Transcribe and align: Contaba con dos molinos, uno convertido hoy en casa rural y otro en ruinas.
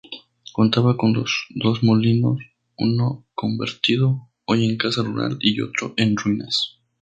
Contaba 0.51 0.97
con 0.97 1.13
dos 1.13 1.83
molinos, 1.83 2.39
uno 2.75 3.27
convertido 3.35 4.29
hoy 4.45 4.67
en 4.67 4.75
casa 4.77 5.03
rural 5.03 5.37
y 5.41 5.61
otro 5.61 5.93
en 5.95 6.15
ruinas. 6.17 6.79